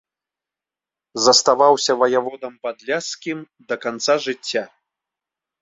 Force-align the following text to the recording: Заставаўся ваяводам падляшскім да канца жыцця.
Заставаўся 1.25 1.91
ваяводам 2.03 2.53
падляшскім 2.63 3.45
да 3.73 3.81
канца 3.85 4.13
жыцця. 4.25 4.63